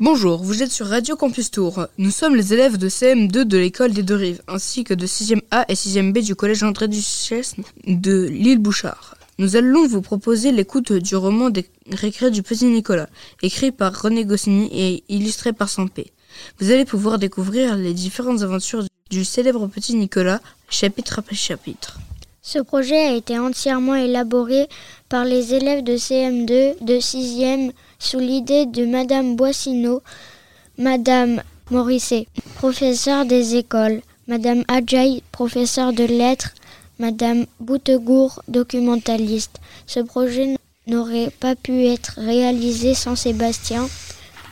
[0.00, 1.88] Bonjour, vous êtes sur Radio Campus Tour.
[1.98, 5.64] Nous sommes les élèves de CM2 de l'école des Deux-Rives, ainsi que de 6e A
[5.68, 9.16] et 6e B du collège André Duchesne de l'île Bouchard.
[9.38, 13.08] Nous allons vous proposer l'écoute du roman des récrés du petit Nicolas,
[13.42, 16.12] écrit par René Goscinny et illustré par Sampé.
[16.60, 20.40] Vous allez pouvoir découvrir les différentes aventures du célèbre petit Nicolas,
[20.70, 21.98] chapitre après chapitre.
[22.40, 24.68] Ce projet a été entièrement élaboré
[25.08, 30.02] par les élèves de CM2 de 6e sous l'idée de Madame Boissineau,
[30.78, 36.54] Madame Morisset, professeure des écoles, Madame Adjaï, professeure de lettres,
[36.98, 39.58] Madame Boutegour, documentaliste.
[39.86, 43.88] Ce projet n'aurait pas pu être réalisé sans Sébastien,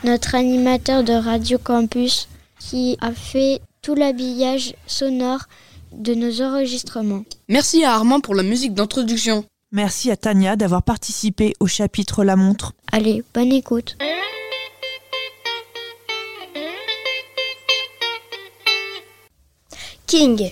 [0.03, 2.27] notre animateur de Radio Campus,
[2.59, 5.45] qui a fait tout l'habillage sonore
[5.93, 7.23] de nos enregistrements.
[7.47, 9.45] Merci à Armand pour la musique d'introduction.
[9.71, 12.73] Merci à Tania d'avoir participé au chapitre La montre.
[12.97, 13.95] Allez, bonne écoute.
[20.07, 20.51] King.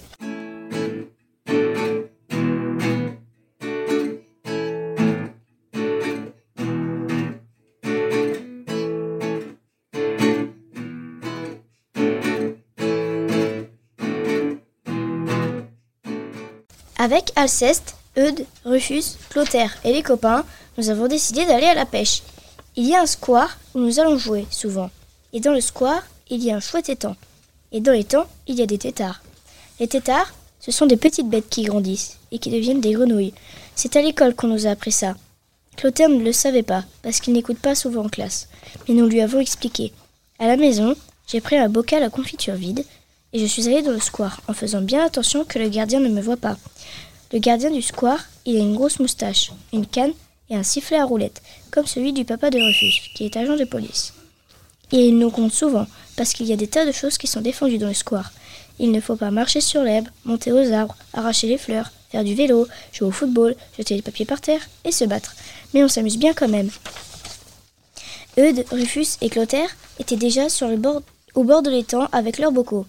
[17.00, 20.46] Avec Alceste, Eudes, Rufus, Clotaire et les copains,
[20.78, 22.22] nous avons décidé d'aller à la pêche.
[22.78, 24.90] Il y a un square où nous allons jouer souvent.
[25.32, 27.16] Et dans le square, il y a un chouette étang.
[27.72, 29.22] Et dans l'étang, il y a des têtards.
[29.80, 33.34] Les têtards, ce sont des petites bêtes qui grandissent et qui deviennent des grenouilles.
[33.76, 35.16] C'est à l'école qu'on nous a appris ça.
[35.78, 38.50] Clotaire ne le savait pas, parce qu'il n'écoute pas souvent en classe.
[38.88, 39.94] Mais nous lui avons expliqué.
[40.38, 40.96] À la maison,
[41.28, 42.84] j'ai pris un bocal à confiture vide
[43.32, 46.10] et je suis allée dans le square en faisant bien attention que le gardien ne
[46.10, 46.58] me voit pas.
[47.32, 50.14] Le gardien du square, il a une grosse moustache, une canne
[50.50, 53.66] et un sifflet à roulette, comme celui du papa de Rufus, qui est agent de
[53.66, 54.14] police.
[54.92, 57.42] Et il nous compte souvent, parce qu'il y a des tas de choses qui sont
[57.42, 58.32] défendues dans le square.
[58.80, 62.36] Il ne faut pas marcher sur l'herbe, monter aux arbres, arracher les fleurs, faire du
[62.36, 65.36] vélo, jouer au football, jeter les papiers par terre et se battre.
[65.74, 66.70] Mais on s'amuse bien quand même.
[68.38, 70.48] Eudes, Rufus et Clotaire étaient déjà
[71.36, 72.86] au bord de l'étang avec leurs bocaux.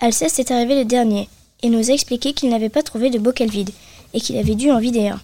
[0.00, 1.28] Alceste est arrivé le dernier
[1.62, 3.70] et nous a expliqué qu'il n'avait pas trouvé de bocal vide
[4.12, 5.20] et qu'il avait dû en vider un.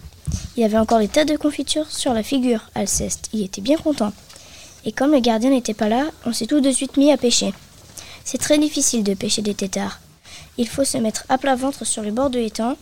[0.57, 3.29] Il avait encore des tas de confitures sur la figure, Alceste.
[3.33, 4.13] Il était bien content.
[4.85, 7.53] Et comme le gardien n'était pas là, on s'est tout de suite mis à pêcher.
[8.23, 9.99] C'est très difficile de pêcher des têtards.
[10.57, 12.75] Il faut se mettre à plat ventre sur le bord de l'étang,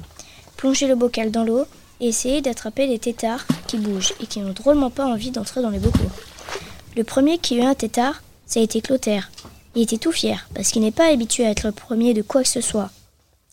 [0.58, 1.66] plonger le bocal dans l'eau
[2.00, 5.70] et essayer d'attraper les têtards qui bougent et qui n'ont drôlement pas envie d'entrer dans
[5.70, 6.00] les bocaux.
[6.96, 9.32] Le premier qui eut un tétard, ça a été Clotaire.
[9.76, 12.42] Il était tout fier parce qu'il n'est pas habitué à être le premier de quoi
[12.42, 12.90] que ce soit.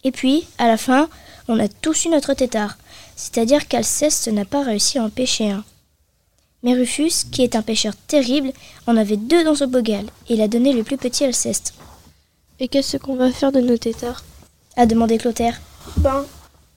[0.07, 1.09] Et puis, à la fin,
[1.49, 2.79] on a tous eu notre tétard,
[3.17, 5.65] c'est-à-dire qu'Alceste n'a pas réussi à en pêcher un.
[6.63, 8.53] Mais Rufus, qui est un pêcheur terrible,
[8.87, 11.75] en avait deux dans son bogal, et il a donné le plus petit Alceste.
[12.61, 14.23] Et qu'est-ce qu'on va faire de nos tétards?
[14.77, 15.61] A demandé Clotaire.
[15.97, 16.25] Ben,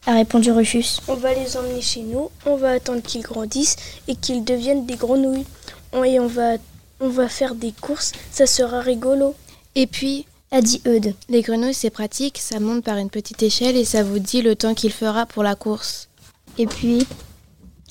[0.08, 0.98] a répondu Rufus.
[1.08, 3.76] on va les emmener chez nous, on va attendre qu'ils grandissent
[4.08, 5.46] et qu'ils deviennent des grenouilles.
[6.04, 6.54] Et on va,
[7.00, 9.36] on va faire des courses, ça sera rigolo.
[9.76, 11.14] Et puis, A dit Eudes.
[11.30, 14.56] les grenouilles, c'est pratique, ça monte par une petite échelle et ça vous dit le
[14.56, 16.10] temps qu'il fera pour la course.
[16.58, 17.06] Et puis,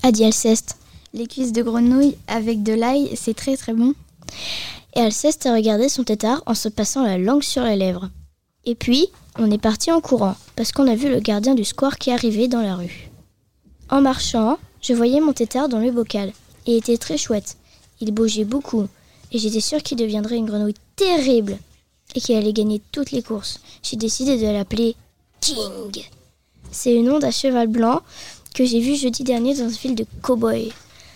[0.03, 0.77] A dit Alceste.
[1.15, 3.95] les cuisses de grenouille avec de l'ail, c'est très très bon.
[4.97, 8.11] Et Alceste a regardé son tétard en se passant la langue sur les lèvres.
[8.65, 9.07] Et puis,
[9.39, 12.49] on est parti en courant, parce qu'on a vu le gardien du square qui arrivait
[12.49, 13.09] dans la rue.
[13.89, 16.33] En marchant, je voyais mon tétard dans le bocal,
[16.67, 17.57] et il était très chouette.
[18.01, 18.89] Il bougeait beaucoup,
[19.31, 21.57] et j'étais sûre qu'il deviendrait une grenouille terrible,
[22.15, 23.61] et qu'il allait gagner toutes les courses.
[23.83, 24.97] J'ai décidé de l'appeler
[25.41, 26.05] King.
[26.71, 28.03] C'est le nom d'un cheval blanc
[28.55, 30.73] que j'ai vu jeudi dernier dans un film de cow-boy.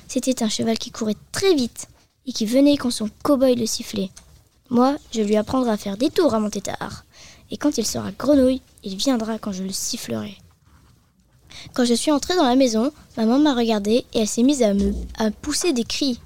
[0.08, 1.88] C'était un cheval qui courait très vite
[2.26, 4.10] et qui venait quand son cow-boy le sifflait.
[4.70, 7.04] Moi, je lui apprendrai à faire des tours à mon tétard.
[7.50, 10.36] Et quand il sera grenouille, il viendra quand je le sifflerai.
[11.74, 14.72] Quand je suis entrée dans la maison, maman m'a regardée et elle s'est mise à
[14.72, 16.18] me à pousser des cris.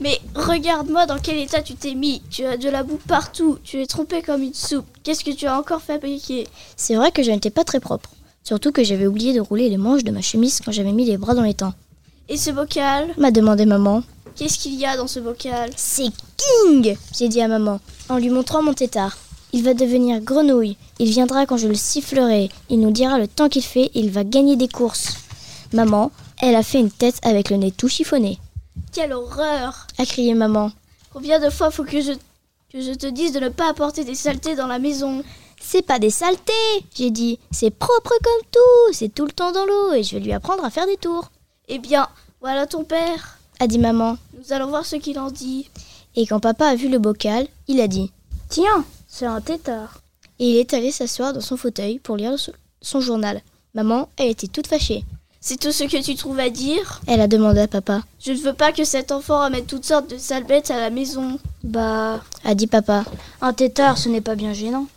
[0.00, 2.22] Mais regarde-moi dans quel état tu t'es mis.
[2.30, 3.58] Tu as de la boue partout.
[3.64, 4.86] Tu es trompé comme une soupe.
[5.02, 6.46] Qu'est-ce que tu as encore fabriqué
[6.76, 8.10] C'est vrai que je n'étais pas très propre.
[8.44, 11.16] Surtout que j'avais oublié de rouler les manches de ma chemise quand j'avais mis les
[11.16, 11.74] bras dans les temps.
[12.28, 14.02] Et ce bocal M'a demandé maman.
[14.36, 18.28] Qu'est-ce qu'il y a dans ce bocal C'est King J'ai dit à maman, en lui
[18.28, 19.16] montrant mon tétard.
[19.52, 20.76] Il va devenir grenouille.
[20.98, 22.50] Il viendra quand je le sifflerai.
[22.68, 25.14] Il nous dira le temps qu'il fait et il va gagner des courses.
[25.72, 26.10] Maman,
[26.42, 28.38] elle a fait une tête avec le nez tout chiffonné.
[28.92, 30.70] Quelle horreur A crié maman.
[31.12, 32.12] Combien de fois faut que je,
[32.70, 35.22] que je te dise de ne pas apporter des saletés dans la maison?
[35.60, 36.52] C'est pas des saletés,
[36.94, 37.38] j'ai dit.
[37.50, 38.92] C'est propre comme tout.
[38.92, 41.30] C'est tout le temps dans l'eau et je vais lui apprendre à faire des tours.
[41.68, 42.08] Eh bien,
[42.40, 43.38] voilà ton père.
[43.58, 44.18] A dit maman.
[44.38, 45.68] Nous allons voir ce qu'il en dit.
[46.14, 48.12] Et quand papa a vu le bocal, il a dit
[48.48, 50.00] Tiens, c'est un tétard.
[50.38, 52.36] Et il est allé s'asseoir dans son fauteuil pour lire
[52.80, 53.40] son journal.
[53.74, 55.04] Maman, elle était toute fâchée.
[55.48, 58.02] C'est tout ce que tu trouves à dire Elle a demandé à papa.
[58.18, 60.90] Je ne veux pas que cet enfant ramène toutes sortes de sales bêtes à la
[60.90, 61.38] maison.
[61.62, 63.04] Bah, a dit papa.
[63.40, 64.88] Un tétard, ce n'est pas bien gênant.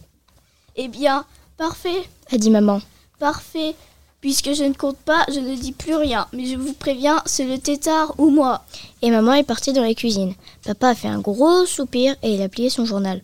[0.76, 1.24] Eh bien,
[1.56, 2.02] parfait,
[2.32, 2.82] a dit maman.
[3.20, 3.76] Parfait.
[4.22, 6.26] Puisque je ne compte pas, je ne dis plus rien.
[6.34, 8.64] Mais je vous préviens, c'est le tétard ou moi.
[9.04, 10.34] Et maman est partie dans la cuisine.
[10.66, 13.22] Papa a fait un gros soupir et il a plié son journal.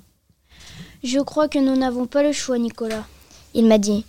[1.03, 3.05] Je crois que nous n'avons pas le choix, Nicolas.
[3.55, 4.05] Il m'a dit.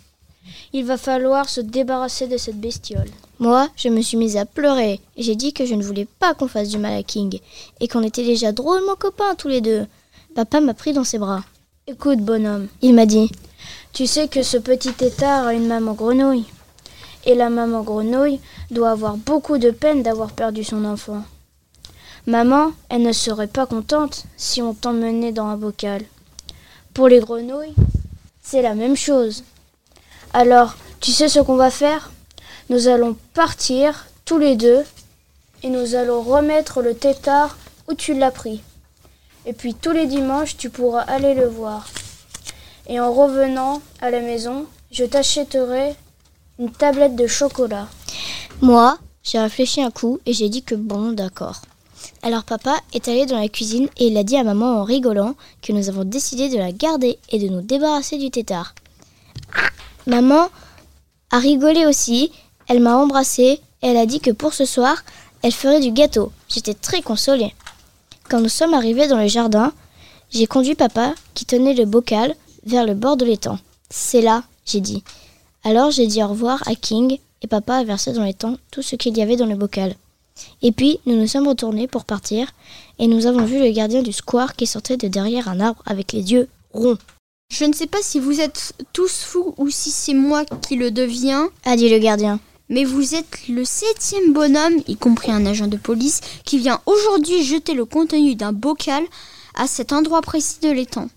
[0.72, 3.08] Il va falloir se débarrasser de cette bestiole.
[3.38, 6.34] Moi, je me suis mise à pleurer et j'ai dit que je ne voulais pas
[6.34, 7.38] qu'on fasse du mal à King
[7.81, 9.87] et qu'on était déjà drôlement copains tous les deux.
[10.34, 11.44] Papa m'a pris dans ses bras.
[11.87, 13.31] Écoute, bonhomme, il m'a dit.
[13.93, 16.44] Tu sais que ce petit tétard a une maman grenouille.
[17.25, 18.40] Et la maman grenouille
[18.70, 21.22] doit avoir beaucoup de peine d'avoir perdu son enfant.
[22.26, 26.02] Maman, elle ne serait pas contente si on t'emmenait dans un bocal.
[26.93, 27.75] Pour les grenouilles,
[28.43, 29.44] c'est la même chose.
[30.38, 32.11] Alors, tu sais ce qu'on va faire?
[32.69, 34.85] Nous allons partir tous les deux
[35.62, 37.56] et nous allons remettre le tétard
[37.88, 38.61] où tu l'as pris.
[39.47, 41.88] Et puis tous les dimanches, tu pourras aller le voir.
[42.87, 45.94] Et en revenant à la maison, je t'achèterai
[46.59, 47.89] une tablette de chocolat.
[48.61, 51.62] Moi, j'ai réfléchi un coup et j'ai dit que bon, d'accord.
[52.21, 55.35] Alors papa est allé dans la cuisine et il a dit à maman en rigolant
[55.62, 58.75] que nous avons décidé de la garder et de nous débarrasser du tétard.
[60.06, 60.49] Maman
[61.31, 62.31] a rigolé aussi,
[62.69, 65.05] elle m'a embrassée et elle a dit que pour ce soir,
[65.43, 66.32] elle ferait du gâteau.
[66.49, 67.55] J'étais très consolée.
[68.29, 69.73] Quand nous sommes arrivés dans le jardin,
[70.31, 73.58] j'ai conduit papa, qui tenait le bocal, vers le bord de l'étang.
[73.91, 75.03] C'est là, j'ai dit.
[75.64, 78.97] Alors j'ai dit au revoir à King et papa a versé dans l'étang tout ce
[78.97, 79.94] qu'il y avait dans le bocal.
[80.62, 82.49] Et puis nous nous sommes retournés pour partir
[82.99, 86.12] et nous avons vu le gardien du square qui sortait de derrière un arbre avec
[86.12, 86.99] les yeux ronds.
[87.48, 90.90] Je ne sais pas si vous êtes tous fous ou si c'est moi qui le
[90.90, 92.38] deviens, a dit le gardien.
[92.69, 97.44] Mais vous êtes le septième bonhomme, y compris un agent de police, qui vient aujourd'hui
[97.44, 99.04] jeter le contenu d'un bocal
[99.54, 101.08] à cet endroit précis de l'étang.